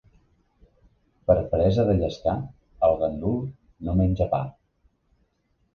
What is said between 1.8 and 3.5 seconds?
de llescar el gandul